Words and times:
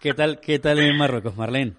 ¿Qué 0.00 0.14
tal, 0.14 0.40
qué 0.40 0.58
tal 0.58 0.78
en 0.78 0.96
Marruecos, 0.96 1.36
Marlene? 1.36 1.74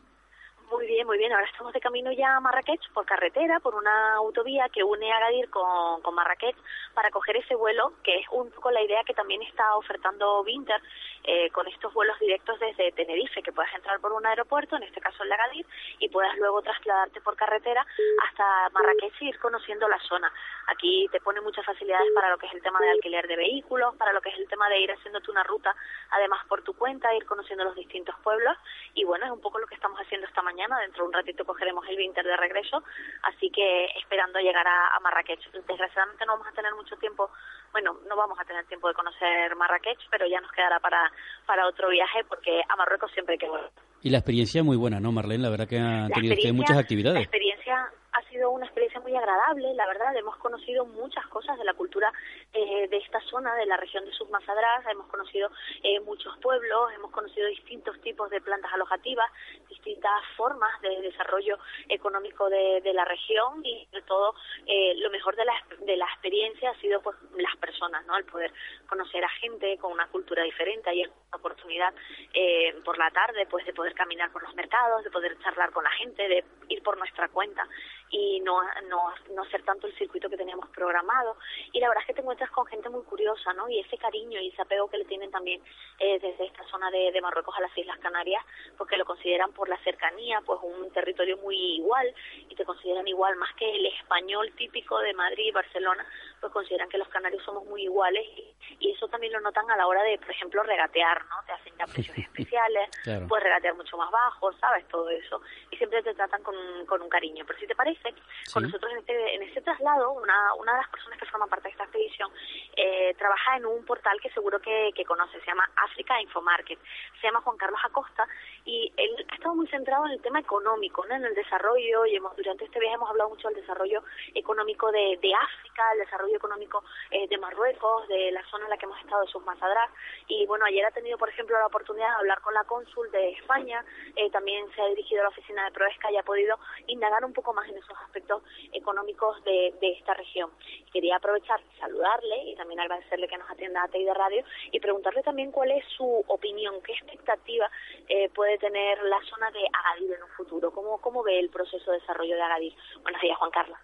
Muy 1.08 1.18
bien. 1.20 1.32
Ahora 1.32 1.46
estamos 1.46 1.72
de 1.72 1.80
camino 1.80 2.12
ya 2.12 2.36
a 2.36 2.42
Marrakech 2.42 2.92
por 2.92 3.06
carretera, 3.06 3.62
por 3.62 3.76
una 3.76 4.16
autovía 4.16 4.68
que 4.68 4.84
une 4.84 5.10
Agadir 5.14 5.50
con, 5.50 6.02
con 6.02 6.14
Marrakech 6.14 6.58
para 6.94 7.12
coger 7.12 7.38
ese 7.38 7.56
vuelo, 7.56 7.94
que 8.04 8.20
es 8.20 8.26
un 8.30 8.52
poco 8.52 8.72
la 8.72 8.82
idea 8.82 9.06
que 9.06 9.14
también 9.14 9.42
está 9.42 9.78
ofertando 9.78 10.42
Winter 10.42 10.82
eh, 11.24 11.50
con 11.52 11.66
estos 11.70 11.94
vuelos 11.94 12.20
directos 12.20 12.60
desde 12.60 12.92
Tenerife, 12.92 13.42
que 13.42 13.54
puedes 13.54 13.74
entrar 13.74 14.02
por 14.02 14.12
un 14.12 14.26
aeropuerto, 14.26 14.76
en 14.76 14.84
este 14.84 15.00
caso 15.00 15.24
el 15.24 15.30
de 15.30 15.36
Agadir, 15.36 15.66
y 16.00 16.10
puedas 16.10 16.36
luego 16.40 16.62
trasladarte 16.62 17.22
por 17.22 17.38
carretera 17.38 17.86
hasta 18.28 18.70
Marrakech 18.74 19.22
y 19.22 19.30
ir 19.30 19.40
conociendo 19.40 19.88
la 19.88 20.00
zona. 20.00 20.30
Aquí 20.68 21.08
te 21.14 21.22
pone 21.22 21.40
muchas 21.40 21.66
facilidades 21.66 22.12
para 22.16 22.32
lo 22.32 22.38
que 22.38 22.48
es 22.48 22.54
el 22.54 22.62
tema 22.62 22.82
de 22.82 22.90
alquiler 22.90 23.30
de 23.30 23.38
vehículos, 23.38 23.96
para 23.96 24.12
lo 24.12 24.20
que 24.20 24.28
es 24.28 24.38
el 24.38 24.50
tema 24.50 24.68
de 24.68 24.82
ir 24.82 24.92
haciéndote 24.92 25.32
una 25.32 25.44
ruta, 25.44 25.74
además 26.10 26.46
por 26.50 26.64
tu 26.64 26.74
cuenta, 26.74 27.16
ir 27.16 27.26
conociendo 27.26 27.64
los 27.64 27.76
distintos 27.76 28.16
pueblos, 28.24 28.58
y 28.94 29.05
bueno, 29.05 29.26
es 29.26 29.32
un 29.32 29.40
poco 29.40 29.58
lo 29.58 29.68
que 29.68 29.76
estamos 29.76 29.98
haciendo 30.02 30.28
esta 30.28 30.42
mañana 30.42 30.58
Dentro 30.80 30.97
de 31.04 31.08
un 31.08 31.14
ratito 31.14 31.46
cogeremos 31.46 31.86
el 31.88 31.98
Winter 31.98 32.26
de 32.26 32.38
regreso, 32.38 32.84
así 33.24 33.49
que 33.49 33.85
esperando 33.98 34.40
llegar 34.40 34.68
a, 34.68 34.96
a 34.96 34.99
Marrakech. 34.99 35.40
Desgraciadamente 35.52 36.26
no 36.26 36.34
vamos 36.34 36.48
a 36.48 36.52
tener 36.52 36.74
mucho 36.76 36.96
tiempo, 36.98 37.30
bueno, 37.71 37.98
no 38.08 38.16
vamos 38.16 38.40
a 38.40 38.46
tener 38.46 38.66
tiempo 38.66 38.88
de 38.88 38.94
conocer 38.94 39.55
Marrakech, 39.55 39.99
pero 40.10 40.27
ya 40.27 40.41
nos 40.41 40.52
quedará 40.52 40.80
para, 40.80 41.12
para 41.46 41.68
otro 41.68 41.90
viaje 41.90 42.24
porque 42.27 42.62
a 42.68 42.76
Marruecos 42.76 43.12
siempre 43.12 43.34
hay 43.34 43.40
que 43.40 43.49
volver. 43.49 43.71
Y 44.02 44.10
la 44.10 44.20
experiencia 44.20 44.60
es 44.60 44.66
muy 44.66 44.77
buena, 44.77 44.99
¿no, 44.99 45.12
Marlene? 45.12 45.44
La 45.44 45.49
verdad 45.49 45.68
que 45.68 45.80
han 45.80 46.10
tenido 46.12 46.36
ustedes 46.36 46.54
muchas 46.54 46.77
actividades. 46.77 47.16
La 47.16 47.24
experiencia 47.24 47.91
ha 48.12 48.21
sido 48.38 48.52
una 48.52 48.66
experiencia 48.66 49.02
muy 49.02 49.16
agradable, 49.16 49.74
la 49.74 49.88
verdad, 49.88 50.16
hemos 50.16 50.38
conocido 50.38 50.85
muchas 50.85 51.26
cosas 51.27 51.57
de 51.57 51.66
la 51.66 51.74
cultura 51.74 52.13
eh, 52.54 52.88
de 52.88 52.98
esta 52.98 53.20
zona, 53.21 53.55
de 53.55 53.66
la 53.66 53.77
región 53.77 54.05
de 54.05 54.12
Submasadras, 54.12 54.85
hemos 54.91 55.07
conocido 55.07 55.49
eh, 55.82 55.99
muchos 56.02 56.38
pueblos, 56.38 56.91
hemos 56.93 57.10
conocido 57.12 57.48
distintos 57.48 57.99
tipos 58.02 58.30
de 58.30 58.40
plantas 58.40 58.71
alojativas, 58.74 59.32
distintas 59.70 60.21
formas 60.35 60.70
de 60.82 61.02
desarrollo 61.02 61.58
económico 61.90 62.48
de, 62.49 62.82
de 62.82 62.93
la 62.93 63.05
región 63.05 63.65
y 63.65 63.88
sobre 63.90 64.03
todo 64.03 64.35
eh, 64.68 64.94
lo 64.97 65.09
mejor 65.09 65.35
de 65.35 65.46
la, 65.46 65.53
de 65.80 65.97
la 65.97 66.06
experiencia 66.06 66.72
ha 66.72 66.80
sido 66.80 67.02
pues 67.02 67.16
las 67.38 67.56
personas, 67.58 68.06
¿no? 68.06 68.18
El 68.18 68.25
poder 68.25 68.53
conocer 68.88 69.24
a 69.24 69.30
gente 69.30 69.78
con 69.78 69.91
una 69.91 70.08
cultura 70.08 70.44
diferente. 70.44 70.94
Y 70.94 71.02
es 71.03 71.08
una 71.08 71.38
oportunidad 71.38 71.94
eh, 72.34 72.75
por 72.84 72.97
la 72.97 73.09
tarde 73.12 73.47
pues 73.50 73.66
de 73.66 73.74
poder 73.74 73.94
caminar 73.94 74.31
por 74.31 74.44
los 74.44 74.53
mercados, 74.56 75.03
de 75.03 75.12
poder 75.12 75.38
charlar 75.40 75.72
con 75.72 75.84
la 75.84 75.91
gente, 75.91 76.28
de 76.28 76.44
ir 76.69 76.84
por 76.84 76.97
nuestra 76.97 77.30
cuenta. 77.30 77.68
Y 78.09 78.27
no, 78.44 78.62
no, 78.90 79.14
no 79.34 79.42
hacer 79.44 79.64
tanto 79.64 79.88
el 79.88 79.97
circuito 79.97 80.30
que 80.30 80.38
teníamos 80.38 80.70
programado. 80.70 81.38
Y 81.72 81.80
la 81.80 81.90
verdad 81.90 82.03
es 82.03 82.08
que 82.08 82.14
te 82.14 82.22
encuentras 82.22 82.52
con 82.52 82.66
gente 82.66 82.90
muy 82.90 83.03
curiosa, 83.03 83.53
¿no? 83.53 83.70
Y 83.70 83.80
ese 83.80 83.97
cariño 83.97 84.40
y 84.40 84.50
ese 84.50 84.62
apego 84.62 84.90
que 84.90 84.97
le 84.97 85.06
tienen 85.06 85.31
también 85.31 85.62
eh, 86.00 86.20
desde 86.20 86.46
esta 86.46 86.64
zona 86.66 86.92
de, 86.92 87.12
de 87.12 87.22
Marruecos 87.22 87.56
a 87.58 87.62
las 87.62 87.78
Islas 87.78 87.98
Canarias, 88.00 88.44
porque 88.78 88.98
lo 88.98 89.06
consideran 89.06 89.52
por 89.53 89.70
la 89.70 89.78
cercanía, 89.84 90.42
pues 90.46 90.59
un 90.64 90.92
territorio 90.92 91.38
muy 91.38 91.58
igual 91.78 92.14
y 92.50 92.56
te 92.56 92.66
consideran 92.66 93.08
igual 93.08 93.36
más 93.38 93.53
que 93.56 93.75
el 93.75 93.86
español 93.86 94.52
típico 94.58 95.00
de 95.00 95.14
Madrid 95.14 95.46
y 95.48 95.52
Barcelona, 95.52 96.06
pues 96.40 96.52
consideran 96.52 96.90
que 96.90 96.98
los 96.98 97.08
canarios 97.10 97.44
somos 97.44 97.66
muy 97.66 97.84
iguales 97.84 98.26
y, 98.36 98.90
y 98.90 98.96
eso 99.07 99.12
también 99.12 99.34
lo 99.34 99.40
notan 99.41 99.69
a 99.72 99.78
la 99.78 99.88
hora 99.88 100.03
de, 100.03 100.18
por 100.18 100.29
ejemplo, 100.31 100.62
regatear, 100.63 101.23
¿no? 101.25 101.35
Te 101.45 101.53
hacen 101.53 101.73
ya 101.78 101.85
precios 101.94 102.18
especiales, 102.18 102.90
Claro. 103.03 103.28
puedes 103.28 103.44
regatear 103.45 103.75
mucho 103.75 103.97
más 103.97 104.12
bajo, 104.12 104.51
¿sabes? 104.53 104.88
Todo 104.90 105.09
eso. 105.09 105.41
Y 105.72 105.78
siempre 105.78 106.03
te 106.03 106.13
tratan 106.13 106.44
con, 106.44 106.56
con 106.85 107.01
un 107.01 107.09
cariño. 107.09 107.44
Pero 107.47 107.59
si 107.59 107.68
te 107.68 107.75
parece, 107.75 108.13
con 108.53 108.63
nosotros 108.63 108.91
en 108.91 109.00
este, 109.00 109.35
en 109.35 109.44
este 109.44 109.62
traslado, 109.62 110.12
una, 110.12 110.53
una 110.56 110.73
de 110.73 110.78
las 110.79 110.90
personas 110.90 111.19
que 111.19 111.25
forman 111.28 111.50
parte 111.50 111.68
de 111.68 111.72
esta 111.72 111.84
expedición 111.84 112.29
eh, 112.75 113.13
trabaja 113.18 113.57
en 113.57 113.66
un 113.66 113.85
portal 113.85 114.19
que 114.22 114.29
seguro 114.31 114.59
que, 114.59 114.91
que 114.95 115.06
conoces, 115.06 115.41
se 115.41 115.47
llama 115.47 115.69
África 115.75 116.22
Infomarket. 116.22 116.79
Se 117.22 117.28
llama 117.28 117.41
Juan 117.41 117.57
Carlos 117.57 117.79
Acosta 117.84 118.28
y 118.66 118.91
él 118.97 119.25
ha 119.29 119.35
estado 119.35 119.56
muy 119.56 119.68
centrado 119.68 120.06
en 120.06 120.12
el 120.13 120.22
tema 120.22 120.39
económico, 120.39 121.06
¿no? 121.07 121.16
en 121.16 121.25
el 121.25 121.34
desarrollo, 121.35 122.06
y 122.06 122.16
hemos, 122.16 122.35
durante 122.35 122.66
este 122.66 122.79
viaje 122.79 122.95
hemos 122.95 123.09
hablado 123.09 123.29
mucho 123.29 123.47
del 123.47 123.62
desarrollo 123.62 124.03
económico 124.35 124.91
de, 124.91 125.18
de 125.22 125.34
África, 125.34 125.84
el 125.94 126.00
desarrollo 126.00 126.35
económico 126.35 126.84
eh, 127.12 127.28
de 127.28 127.38
Marruecos, 127.38 128.07
de 128.07 128.31
la 128.31 128.44
zona 128.50 128.66
en 128.66 128.69
la 128.72 128.78
que 128.78 128.85
hemos 128.85 128.97
estado 129.00 129.22
de 129.22 129.28
Submasadras. 129.28 129.90
Y 130.28 130.46
bueno, 130.46 130.66
ayer 130.66 130.85
ha 130.85 130.91
tenido, 130.91 131.18
por 131.18 131.30
ejemplo, 131.30 131.58
la 131.58 131.68
oportunidad 131.68 132.08
de 132.09 132.16
hablar 132.16 132.41
con 132.41 132.53
la 132.53 132.63
cónsul 132.63 133.12
de 133.12 133.31
España, 133.31 133.84
eh, 134.16 134.30
también 134.31 134.66
se 134.75 134.81
ha 134.81 134.88
dirigido 134.88 135.22
a 135.22 135.24
la 135.24 135.30
oficina 135.30 135.66
de 135.66 135.72
Proesca 135.72 136.12
y 136.12 136.18
ha 136.18 136.24
podido 136.24 136.58
indagar 136.88 137.25
un 137.25 137.34
poco 137.34 137.53
más 137.53 137.68
en 137.68 137.78
esos 137.78 137.97
aspectos 138.06 138.44
económicos 138.72 139.44
de, 139.44 139.75
de 139.81 139.91
esta 139.91 140.13
región. 140.13 140.50
Quería 140.91 141.18
aprovechar, 141.18 141.59
saludarle 141.80 142.44
y 142.46 142.56
también 142.56 142.80
agradecerle 142.80 143.28
que 143.28 143.38
nos 143.38 143.50
atienda 143.50 143.84
a 143.84 143.88
de 143.88 144.13
Radio 144.13 144.44
y 144.72 144.80
preguntarle 144.80 145.24
también 145.24 145.52
cuál 145.52 145.72
es 145.72 145.84
su 145.97 146.24
opinión, 146.28 146.81
qué 146.84 146.94
expectativa 146.94 147.69
eh, 148.07 148.30
puede 148.30 148.57
tener 148.57 149.02
la 149.03 149.19
zona 149.24 149.50
de 149.52 149.59
Agadir 149.74 150.13
en 150.13 150.24
un 150.24 150.30
futuro, 150.30 150.72
cómo, 150.72 151.00
cómo 151.02 151.24
ve 151.24 151.40
el 151.40 151.50
proceso 151.50 151.91
de 151.91 152.00
desarrollo 152.00 152.36
de 152.36 152.41
Agadir. 152.41 152.75
Buenos 153.02 153.22
días, 153.22 153.38
Juan 153.38 153.52
Carlos. 153.52 153.78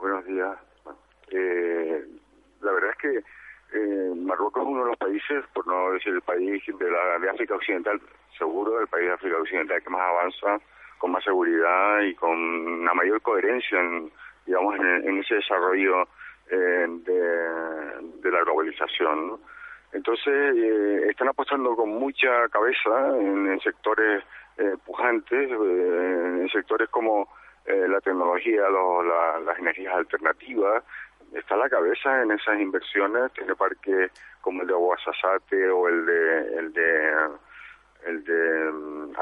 Buenos 0.00 0.24
días. 0.26 0.58
Eh, 1.28 2.04
la 2.60 2.72
verdad 2.72 2.90
es 2.90 2.98
que 2.98 3.24
eh, 3.74 4.12
Marruecos 4.16 4.62
es 4.62 4.68
uno 4.68 4.84
de 4.84 4.90
los 4.90 4.96
países, 4.98 5.44
por 5.54 5.66
no 5.66 5.92
decir 5.92 6.12
el 6.14 6.22
país 6.22 6.62
de, 6.66 6.90
la, 6.90 7.18
de 7.18 7.30
África 7.30 7.54
Occidental, 7.54 8.00
seguro 8.38 8.80
el 8.80 8.86
país 8.88 9.06
de 9.06 9.12
África 9.12 9.36
Occidental 9.38 9.82
que 9.82 9.90
más 9.90 10.00
avanza, 10.02 10.64
con 10.98 11.10
más 11.12 11.24
seguridad 11.24 12.00
y 12.02 12.14
con 12.14 12.30
una 12.38 12.94
mayor 12.94 13.20
coherencia 13.22 13.80
en, 13.80 14.10
digamos, 14.46 14.76
en, 14.76 15.08
en 15.08 15.18
ese 15.18 15.36
desarrollo 15.36 16.06
eh, 16.50 16.86
de, 16.88 18.30
la 18.30 18.42
globalización. 18.44 19.40
Entonces, 19.92 20.56
eh, 20.56 21.06
están 21.10 21.28
apostando 21.28 21.74
con 21.76 21.90
mucha 21.90 22.48
cabeza 22.48 23.18
en, 23.18 23.46
en 23.48 23.60
sectores 23.60 24.22
eh, 24.58 24.76
pujantes, 24.86 25.50
eh, 25.50 26.38
en 26.42 26.48
sectores 26.50 26.88
como 26.88 27.28
eh, 27.66 27.86
la 27.88 28.00
tecnología, 28.00 28.68
lo- 28.68 29.02
la- 29.02 29.38
las 29.40 29.58
energías 29.58 29.94
alternativas. 29.94 30.82
Está 31.34 31.54
a 31.54 31.58
la 31.58 31.68
cabeza 31.68 32.22
en 32.22 32.32
esas 32.32 32.60
inversiones, 32.60 33.32
tiene 33.32 33.54
parques 33.54 34.10
como 34.40 34.62
el 34.62 34.66
de 34.66 34.74
Ouassasate 34.74 35.68
o 35.70 35.88
el 35.88 36.06
de 36.06 36.58
el 36.58 36.72
de 36.72 37.12
el 38.06 38.24
de 38.24 38.68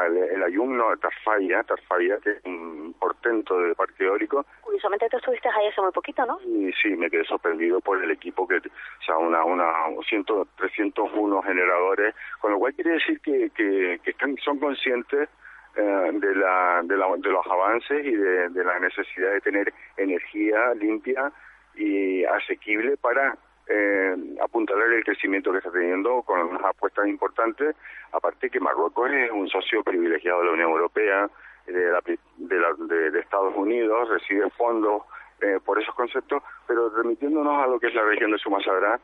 el, 0.07 0.17
el 0.17 0.43
Ayuno, 0.43 0.97
Tarfaya, 0.97 1.63
Tarfaya, 1.63 2.19
que 2.19 2.31
es 2.31 2.45
un 2.45 2.95
portento 2.99 3.59
de 3.59 3.75
parque 3.75 4.05
eólico, 4.05 4.47
Curiosamente 4.63 5.09
tú 5.11 5.19
estuviste 5.19 5.49
ahí 5.49 5.67
hace 5.67 5.81
muy 5.83 5.93
poquito, 5.93 6.25
¿no? 6.25 6.39
y 6.43 6.73
sí, 6.81 6.97
me 6.97 7.11
quedé 7.11 7.25
sorprendido 7.25 7.81
por 7.81 8.03
el 8.03 8.11
equipo 8.11 8.49
que, 8.49 8.57
o 8.57 9.05
sea, 9.05 9.19
una, 9.19 9.45
una 9.45 9.67
100, 10.09 10.25
301 10.57 11.43
generadores, 11.43 12.15
con 12.41 12.53
lo 12.53 12.59
cual 12.59 12.73
quiere 12.75 12.93
decir 12.93 13.21
que, 13.21 13.51
que, 13.51 14.01
que 14.03 14.11
están, 14.11 14.37
son 14.39 14.59
conscientes 14.59 15.29
eh, 15.77 16.11
de, 16.15 16.35
la, 16.35 16.81
de, 16.85 16.97
la, 16.97 17.09
de 17.17 17.31
los 17.31 17.47
avances 17.47 18.07
y 18.07 18.15
de, 18.15 18.49
de 18.49 18.65
la 18.65 18.79
necesidad 18.79 19.33
de 19.33 19.41
tener 19.41 19.75
energía 19.97 20.73
limpia 20.75 21.31
y 21.81 22.25
asequible 22.25 22.97
para 22.99 23.37
eh, 23.69 24.15
apuntalar 24.43 24.89
el 24.93 25.05
crecimiento 25.05 25.51
que 25.53 25.59
está 25.59 25.71
teniendo 25.71 26.23
con 26.23 26.41
unas 26.41 26.65
apuestas 26.65 27.07
importantes, 27.07 27.75
aparte 28.13 28.51
que 28.51 28.61
Marruecos 28.61 29.11
es 29.13 29.31
un 29.31 29.49
socio 29.49 29.83
privilegiado 29.83 30.41
de 30.41 30.47
la 30.47 30.53
Unión 30.53 30.71
Europea, 30.71 31.31
de, 31.67 31.91
la, 31.91 32.01
de, 32.37 32.59
la- 32.59 33.11
de- 33.11 33.21
Estados 33.21 33.55
Unidos, 33.57 34.09
recibe 34.09 34.51
fondos 34.51 35.03
eh, 35.41 35.59
por 35.65 35.81
esos 35.81 35.95
conceptos, 35.95 36.43
pero 36.67 36.91
remitiéndonos 36.91 37.63
a 37.63 37.67
lo 37.69 37.79
que 37.79 37.87
es 37.87 37.95
la 37.95 38.03
región 38.03 38.33
de 38.33 38.39
Sumasagrá, 38.39 38.99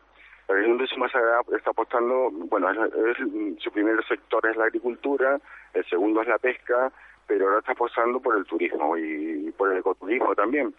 la 0.48 0.54
región 0.54 0.76
de 0.78 0.86
Sumasagrá 0.88 1.40
está 1.56 1.70
apostando, 1.70 2.30
bueno, 2.32 2.70
es- 2.70 2.92
es- 3.20 3.62
su 3.62 3.70
primer 3.70 4.04
sector 4.06 4.44
es 4.48 4.56
la 4.56 4.64
agricultura, 4.64 5.38
el 5.74 5.84
segundo 5.86 6.22
es 6.22 6.28
la 6.28 6.38
pesca, 6.38 6.90
pero 7.28 7.46
ahora 7.46 7.58
está 7.60 7.72
apostando 7.72 8.20
por 8.20 8.36
el 8.36 8.44
turismo 8.44 8.96
y, 8.96 9.52
por 9.56 9.72
el 9.72 9.78
ecoturismo 9.78 10.34
también. 10.34 10.74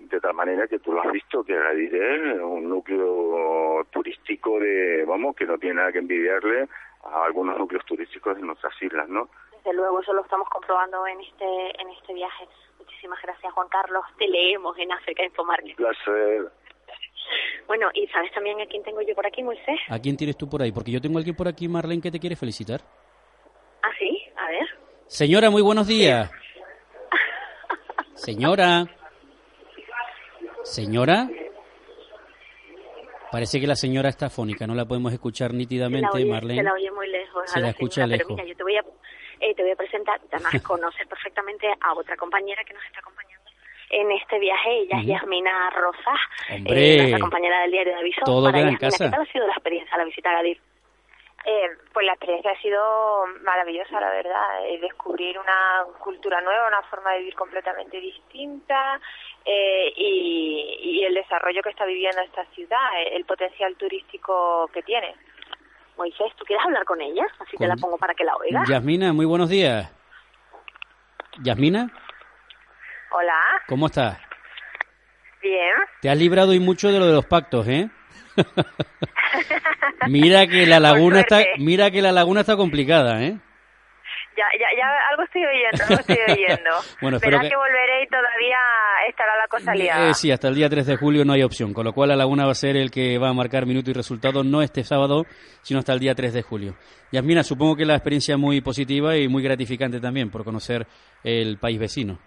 De 0.00 0.20
tal 0.20 0.34
manera 0.34 0.66
que 0.66 0.78
tú 0.78 0.92
lo 0.92 1.02
has 1.02 1.12
visto, 1.12 1.44
que 1.44 1.56
Agadir 1.56 1.94
es 1.94 2.40
un 2.40 2.68
núcleo 2.68 3.84
turístico 3.90 4.58
de, 4.58 5.04
vamos, 5.06 5.36
que 5.36 5.44
no 5.44 5.58
tiene 5.58 5.76
nada 5.76 5.92
que 5.92 5.98
envidiarle 5.98 6.66
a 7.04 7.24
algunos 7.24 7.56
núcleos 7.58 7.84
turísticos 7.84 8.34
de 8.36 8.42
nuestras 8.42 8.72
islas, 8.82 9.08
¿no? 9.08 9.28
Desde 9.56 9.74
luego, 9.74 10.00
eso 10.00 10.12
lo 10.12 10.22
estamos 10.22 10.48
comprobando 10.48 11.06
en 11.06 11.20
este 11.20 11.82
en 11.82 11.90
este 11.90 12.14
viaje. 12.14 12.48
Muchísimas 12.78 13.20
gracias, 13.22 13.52
Juan 13.52 13.68
Carlos. 13.68 14.02
Te 14.18 14.26
leemos 14.26 14.76
en 14.78 14.90
África 14.90 15.22
Infomarket. 15.22 15.70
Un 15.70 15.76
placer. 15.76 16.50
Bueno, 17.66 17.88
y 17.94 18.06
¿sabes 18.08 18.32
también 18.32 18.60
a 18.60 18.66
quién 18.66 18.82
tengo 18.82 19.02
yo 19.02 19.14
por 19.14 19.26
aquí, 19.26 19.42
Moisés? 19.42 19.78
¿A 19.88 19.98
quién 20.00 20.16
tienes 20.16 20.36
tú 20.36 20.48
por 20.48 20.62
ahí? 20.62 20.72
Porque 20.72 20.90
yo 20.90 21.00
tengo 21.00 21.18
a 21.18 21.20
alguien 21.20 21.36
por 21.36 21.46
aquí, 21.46 21.68
Marlene, 21.68 22.02
que 22.02 22.10
te 22.10 22.18
quiere 22.18 22.36
felicitar. 22.36 22.80
¿Ah, 23.82 23.90
Sí, 23.98 24.22
a 24.36 24.48
ver. 24.48 24.68
Señora, 25.06 25.50
muy 25.50 25.62
buenos 25.62 25.86
días. 25.86 26.30
Señora. 28.14 28.86
Señora. 30.64 31.28
Parece 33.30 33.60
que 33.60 33.66
la 33.66 33.76
señora 33.76 34.08
está 34.08 34.28
fónica, 34.28 34.66
no 34.66 34.74
la 34.74 34.86
podemos 34.86 35.12
escuchar 35.12 35.54
nítidamente, 35.54 36.24
Marlene. 36.24 36.60
Se 36.60 36.64
la 36.64 36.72
oye 36.72 36.90
muy 36.90 37.08
lejos. 37.08 37.42
Se 37.46 37.60
la, 37.60 37.68
escucha 37.68 38.04
lejos. 38.06 38.26
Pero 38.26 38.36
mira, 38.36 38.48
yo 38.48 38.56
te 38.56 38.62
voy 38.64 38.76
a, 38.76 38.84
eh, 39.40 39.54
te 39.54 39.62
voy 39.62 39.70
a 39.70 39.76
presentar, 39.76 40.20
además 40.32 40.60
conoces 40.66 41.06
perfectamente 41.06 41.68
a 41.80 41.94
otra 41.94 42.16
compañera 42.16 42.64
que 42.64 42.74
nos 42.74 42.84
está 42.84 42.98
acompañando 42.98 43.50
en 43.90 44.10
este 44.10 44.38
viaje. 44.40 44.80
Ella 44.80 44.98
es 45.00 45.06
Yasmina 45.06 45.70
Rosas, 45.70 46.20
eh, 46.48 46.96
nuestra 46.96 47.18
compañera 47.20 47.62
del 47.62 47.70
diario 47.70 47.92
de 47.92 48.00
aviso. 48.00 48.20
Todo 48.24 48.46
Para 48.46 48.58
queda 48.58 48.68
en 48.68 48.74
Yasmina, 48.74 48.90
casa. 48.90 49.04
¿Qué 49.04 49.10
tal 49.10 49.22
ha 49.22 49.32
sido 49.32 49.46
la 49.46 49.52
experiencia, 49.52 49.96
la 49.96 50.04
visita 50.04 50.30
a 50.30 50.34
Gadir? 50.34 50.60
Eh, 51.46 51.70
pues 51.92 52.04
la 52.04 52.12
experiencia 52.12 52.50
ha 52.52 52.60
sido 52.60 53.26
maravillosa, 53.42 53.98
la 53.98 54.10
verdad. 54.10 54.66
Eh, 54.66 54.78
descubrir 54.80 55.38
una 55.38 55.84
cultura 55.98 56.40
nueva, 56.42 56.68
una 56.68 56.82
forma 56.82 57.12
de 57.12 57.20
vivir 57.20 57.34
completamente 57.34 57.98
distinta 57.98 59.00
eh, 59.44 59.92
y, 59.96 60.76
y 60.82 61.04
el 61.04 61.14
desarrollo 61.14 61.62
que 61.62 61.70
está 61.70 61.86
viviendo 61.86 62.20
esta 62.20 62.44
ciudad, 62.54 62.78
eh, 63.00 63.16
el 63.16 63.24
potencial 63.24 63.74
turístico 63.76 64.68
que 64.72 64.82
tiene. 64.82 65.14
Moisés, 65.96 66.32
¿tú 66.36 66.44
quieres 66.44 66.64
hablar 66.64 66.84
con 66.84 67.00
ella? 67.00 67.26
Así 67.38 67.56
te 67.56 67.66
la 67.66 67.74
Con- 67.74 67.80
pongo 67.82 67.98
para 67.98 68.14
que 68.14 68.24
la 68.24 68.36
oiga. 68.36 68.62
Yasmina, 68.68 69.12
muy 69.14 69.24
buenos 69.26 69.48
días. 69.48 69.90
Yasmina, 71.42 71.90
Hola, 73.12 73.40
¿cómo 73.66 73.86
estás? 73.86 74.18
bien. 75.42 75.72
Te 76.02 76.10
has 76.10 76.16
librado 76.18 76.52
y 76.52 76.60
mucho 76.60 76.88
de 76.92 76.98
lo 76.98 77.06
de 77.06 77.14
los 77.14 77.24
pactos, 77.26 77.66
¿eh? 77.66 77.88
mira 80.08 80.46
que 80.46 80.66
la 80.66 80.80
laguna 80.80 81.20
está, 81.20 81.40
mira 81.58 81.90
que 81.90 82.02
la 82.02 82.12
laguna 82.12 82.40
está 82.40 82.56
complicada, 82.56 83.22
¿eh? 83.22 83.36
Ya, 84.36 84.44
ya, 84.58 84.66
ya 84.78 84.86
algo 85.10 85.22
estoy 85.24 85.42
oyendo, 85.44 85.84
algo 85.84 86.00
estoy 86.00 86.16
oyendo. 86.34 86.70
Bueno, 87.02 87.16
espero 87.18 87.40
que- 87.40 87.48
que... 87.50 87.56
volveré 87.56 88.04
y 88.04 88.06
todavía 88.06 88.58
estará 89.08 89.36
la 89.36 89.46
cosa 89.48 89.74
liada. 89.74 90.08
Eh, 90.08 90.14
sí, 90.14 90.30
hasta 90.30 90.48
el 90.48 90.54
día 90.54 90.68
3 90.70 90.86
de 90.86 90.96
julio 90.96 91.24
no 91.24 91.32
hay 91.34 91.42
opción, 91.42 91.74
con 91.74 91.84
lo 91.84 91.92
cual 91.92 92.08
la 92.08 92.16
Laguna 92.16 92.46
va 92.46 92.52
a 92.52 92.54
ser 92.54 92.76
el 92.76 92.90
que 92.90 93.18
va 93.18 93.28
a 93.28 93.34
marcar 93.34 93.66
minuto 93.66 93.90
y 93.90 93.94
resultado 93.94 94.42
no 94.42 94.62
este 94.62 94.82
sábado, 94.84 95.26
sino 95.62 95.80
hasta 95.80 95.92
el 95.92 95.98
día 95.98 96.14
3 96.14 96.32
de 96.32 96.42
julio. 96.42 96.74
Yasmina, 97.12 97.42
supongo 97.42 97.76
que 97.76 97.84
la 97.84 97.94
experiencia 97.96 98.34
es 98.34 98.38
muy 98.40 98.60
positiva 98.62 99.16
y 99.16 99.28
muy 99.28 99.42
gratificante 99.42 100.00
también 100.00 100.30
por 100.30 100.44
conocer 100.44 100.86
el 101.22 101.58
país 101.58 101.78
vecino. 101.78 102.18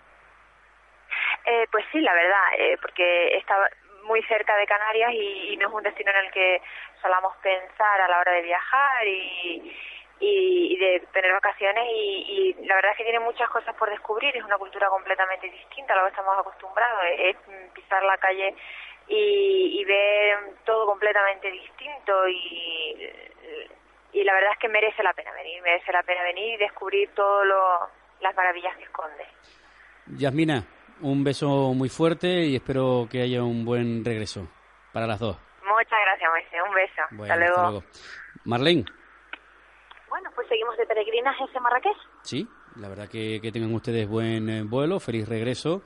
Eh, 1.45 1.65
pues 1.71 1.83
sí, 1.91 1.99
la 1.99 2.13
verdad, 2.13 2.47
eh, 2.59 2.77
porque 2.81 3.37
está 3.37 3.55
muy 4.03 4.21
cerca 4.23 4.55
de 4.57 4.65
Canarias 4.65 5.11
y, 5.13 5.53
y 5.53 5.57
no 5.57 5.67
es 5.67 5.73
un 5.73 5.83
destino 5.83 6.11
en 6.11 6.25
el 6.25 6.31
que 6.31 6.61
solamos 7.01 7.35
pensar 7.37 8.01
a 8.01 8.07
la 8.07 8.19
hora 8.19 8.31
de 8.31 8.41
viajar 8.41 9.07
y, 9.07 9.75
y, 10.19 10.77
de 10.77 11.01
tener 11.11 11.31
vacaciones 11.33 11.85
y, 11.89 12.55
la 12.65 12.75
verdad 12.75 12.91
es 12.91 12.97
que 12.97 13.03
tiene 13.03 13.19
muchas 13.19 13.49
cosas 13.49 13.75
por 13.75 13.89
descubrir, 13.89 14.35
es 14.35 14.43
una 14.43 14.57
cultura 14.57 14.89
completamente 14.89 15.49
distinta 15.49 15.93
a 15.93 15.97
lo 15.97 16.03
que 16.03 16.09
estamos 16.09 16.37
acostumbrados, 16.37 17.03
es, 17.17 17.35
pisar 17.73 18.03
la 18.03 18.17
calle 18.17 18.55
y, 19.07 19.79
y 19.79 19.85
ver 19.85 20.37
todo 20.65 20.85
completamente 20.85 21.51
distinto 21.51 22.27
y, 22.27 23.09
y 24.13 24.23
la 24.23 24.33
verdad 24.33 24.51
es 24.53 24.59
que 24.59 24.69
merece 24.69 25.03
la 25.03 25.13
pena 25.13 25.31
venir, 25.33 25.61
merece 25.61 25.91
la 25.91 26.03
pena 26.03 26.23
venir 26.23 26.53
y 26.53 26.57
descubrir 26.57 27.09
todas 27.15 27.47
las 28.21 28.35
maravillas 28.35 28.75
que 28.77 28.83
esconde. 28.83 29.25
Yasmina, 30.17 30.63
un 31.01 31.23
beso 31.23 31.73
muy 31.73 31.89
fuerte 31.89 32.45
y 32.45 32.55
espero 32.55 33.07
que 33.09 33.21
haya 33.21 33.43
un 33.43 33.65
buen 33.65 34.03
regreso 34.05 34.47
para 34.91 35.07
las 35.07 35.19
dos. 35.19 35.37
Muchas 35.65 35.99
gracias, 36.05 36.29
Moisés. 36.31 36.59
Un 36.67 36.75
beso. 36.75 37.01
Bueno, 37.11 37.33
hasta 37.33 37.61
luego. 37.61 37.83
Marlene, 38.45 38.85
Bueno, 40.09 40.29
pues 40.35 40.47
seguimos 40.47 40.77
de 40.77 40.85
peregrinaje 40.85 41.43
hacia 41.43 41.59
Marrakech. 41.61 41.97
sí, 42.21 42.47
la 42.75 42.89
verdad 42.89 43.07
que, 43.07 43.39
que 43.41 43.51
tengan 43.51 43.73
ustedes 43.73 44.07
buen 44.07 44.49
eh, 44.49 44.63
vuelo, 44.63 44.99
feliz 44.99 45.27
regreso 45.27 45.81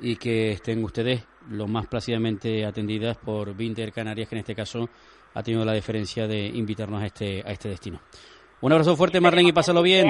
y 0.00 0.16
que 0.16 0.52
estén 0.52 0.82
ustedes 0.84 1.26
lo 1.50 1.66
más 1.66 1.86
plácidamente 1.88 2.64
atendidas 2.64 3.16
por 3.16 3.54
Vinter 3.54 3.92
Canarias, 3.92 4.28
que 4.28 4.36
en 4.36 4.40
este 4.40 4.54
caso 4.54 4.88
ha 5.34 5.42
tenido 5.42 5.64
la 5.64 5.72
deferencia 5.72 6.26
de 6.28 6.46
invitarnos 6.46 7.02
a 7.02 7.06
este, 7.06 7.42
a 7.44 7.50
este 7.50 7.68
destino. 7.68 8.00
Un 8.60 8.72
abrazo 8.72 8.96
fuerte, 8.96 9.20
Marlene, 9.20 9.50
y 9.50 9.52
pásalo 9.52 9.82
bien. 9.82 10.08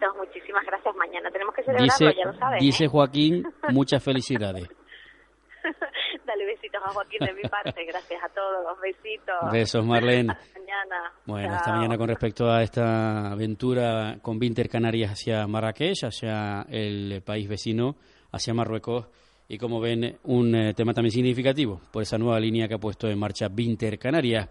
Ya, 0.00 0.06
Besitos, 0.08 0.16
muchísimas 0.16 0.64
gracias. 0.66 0.94
Mañana 0.96 1.30
tenemos 1.30 1.54
que 1.54 1.62
celebrarlo, 1.62 1.92
Dice, 1.92 2.14
ya 2.18 2.24
lo 2.32 2.38
sabes. 2.38 2.60
dice 2.62 2.84
¿eh? 2.84 2.88
Joaquín, 2.88 3.44
muchas 3.70 4.02
felicidades. 4.02 4.68
Dale 6.26 6.44
besitos 6.44 6.80
a 6.84 6.90
Joaquín 6.90 7.18
de 7.26 7.32
mi 7.34 7.42
parte. 7.42 7.84
Gracias 7.84 8.22
a 8.22 8.28
todos. 8.28 8.80
Besitos. 8.80 9.52
Besos, 9.52 9.84
Marlene. 9.84 10.32
Hasta 10.32 10.58
mañana. 10.58 11.12
Bueno, 11.24 11.54
hasta 11.54 11.64
Chao. 11.66 11.76
mañana 11.76 11.98
con 11.98 12.08
respecto 12.08 12.50
a 12.50 12.62
esta 12.62 13.32
aventura 13.32 14.18
con 14.22 14.38
Vinter 14.38 14.68
Canarias 14.68 15.12
hacia 15.12 15.46
Marrakech, 15.46 16.04
hacia 16.04 16.62
el 16.68 17.22
país 17.24 17.48
vecino, 17.48 17.96
hacia 18.32 18.54
Marruecos. 18.54 19.06
Y 19.48 19.58
como 19.58 19.80
ven, 19.80 20.18
un 20.24 20.54
eh, 20.56 20.74
tema 20.74 20.92
también 20.92 21.12
significativo 21.12 21.80
por 21.92 22.02
esa 22.02 22.18
nueva 22.18 22.40
línea 22.40 22.66
que 22.66 22.74
ha 22.74 22.78
puesto 22.78 23.08
en 23.08 23.18
marcha 23.18 23.46
Vinter 23.48 23.96
Canarias. 23.98 24.48